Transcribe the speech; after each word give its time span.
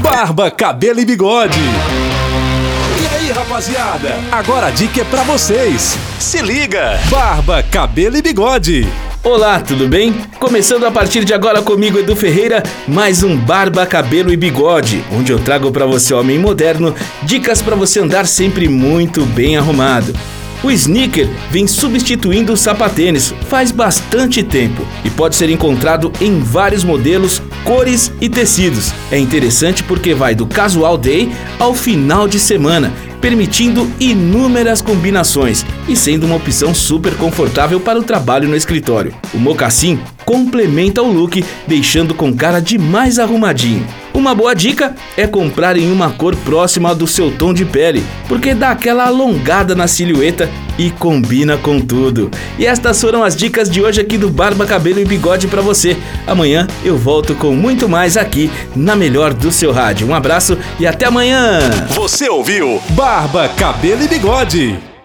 Barba, 0.00 0.50
cabelo 0.50 1.00
e 1.00 1.04
bigode. 1.04 1.58
E 1.58 3.14
aí, 3.14 3.30
rapaziada? 3.30 4.14
Agora 4.32 4.68
a 4.68 4.70
dica 4.70 5.02
é 5.02 5.04
pra 5.04 5.22
vocês. 5.22 5.96
Se 6.18 6.40
liga! 6.40 6.98
Barba, 7.10 7.62
cabelo 7.62 8.16
e 8.16 8.22
bigode. 8.22 8.88
Olá, 9.22 9.60
tudo 9.60 9.88
bem? 9.88 10.14
Começando 10.38 10.86
a 10.86 10.90
partir 10.90 11.24
de 11.24 11.34
agora 11.34 11.60
comigo, 11.60 11.98
Edu 11.98 12.14
Ferreira, 12.14 12.62
mais 12.86 13.22
um 13.22 13.36
Barba, 13.36 13.84
Cabelo 13.84 14.32
e 14.32 14.36
Bigode, 14.36 15.04
onde 15.12 15.32
eu 15.32 15.38
trago 15.40 15.72
para 15.72 15.84
você, 15.84 16.14
homem 16.14 16.38
moderno, 16.38 16.94
dicas 17.24 17.60
para 17.60 17.74
você 17.74 17.98
andar 17.98 18.24
sempre 18.26 18.68
muito 18.68 19.26
bem 19.26 19.56
arrumado. 19.56 20.14
O 20.66 20.70
sneaker 20.72 21.28
vem 21.48 21.64
substituindo 21.64 22.52
o 22.52 22.56
sapatênis 22.56 23.32
faz 23.48 23.70
bastante 23.70 24.42
tempo 24.42 24.84
e 25.04 25.10
pode 25.10 25.36
ser 25.36 25.48
encontrado 25.48 26.12
em 26.20 26.40
vários 26.40 26.82
modelos, 26.82 27.40
cores 27.62 28.10
e 28.20 28.28
tecidos. 28.28 28.92
É 29.12 29.16
interessante 29.16 29.84
porque 29.84 30.12
vai 30.12 30.34
do 30.34 30.44
casual 30.44 30.98
day 30.98 31.30
ao 31.60 31.72
final 31.72 32.26
de 32.26 32.40
semana 32.40 32.92
permitindo 33.20 33.90
inúmeras 33.98 34.82
combinações 34.82 35.64
e 35.88 35.96
sendo 35.96 36.26
uma 36.26 36.36
opção 36.36 36.74
super 36.74 37.14
confortável 37.14 37.80
para 37.80 37.98
o 37.98 38.02
trabalho 38.02 38.48
no 38.48 38.56
escritório. 38.56 39.14
O 39.32 39.38
mocassim 39.38 39.98
complementa 40.24 41.02
o 41.02 41.12
look, 41.12 41.44
deixando 41.66 42.14
com 42.14 42.34
cara 42.34 42.60
de 42.60 42.76
mais 42.76 43.18
arrumadinho. 43.18 43.86
Uma 44.26 44.34
boa 44.34 44.54
dica 44.54 44.92
é 45.16 45.24
comprar 45.24 45.76
em 45.76 45.88
uma 45.92 46.10
cor 46.10 46.34
próxima 46.34 46.92
do 46.92 47.06
seu 47.06 47.30
tom 47.30 47.54
de 47.54 47.64
pele, 47.64 48.04
porque 48.26 48.54
dá 48.54 48.72
aquela 48.72 49.06
alongada 49.06 49.72
na 49.72 49.86
silhueta 49.86 50.50
e 50.76 50.90
combina 50.90 51.56
com 51.56 51.78
tudo. 51.78 52.28
E 52.58 52.66
estas 52.66 53.00
foram 53.00 53.22
as 53.22 53.36
dicas 53.36 53.70
de 53.70 53.80
hoje 53.80 54.00
aqui 54.00 54.18
do 54.18 54.28
Barba, 54.28 54.66
Cabelo 54.66 54.98
e 54.98 55.04
Bigode 55.04 55.46
para 55.46 55.62
você. 55.62 55.96
Amanhã 56.26 56.66
eu 56.84 56.98
volto 56.98 57.36
com 57.36 57.54
muito 57.54 57.88
mais 57.88 58.16
aqui 58.16 58.50
na 58.74 58.96
melhor 58.96 59.32
do 59.32 59.52
seu 59.52 59.70
rádio. 59.70 60.08
Um 60.08 60.14
abraço 60.14 60.58
e 60.80 60.88
até 60.88 61.06
amanhã. 61.06 61.60
Você 61.90 62.28
ouviu 62.28 62.82
Barba, 62.96 63.48
Cabelo 63.50 64.02
e 64.02 64.08
Bigode. 64.08 64.95